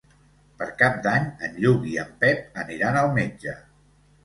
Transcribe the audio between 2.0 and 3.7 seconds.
en Pep aniran al metge.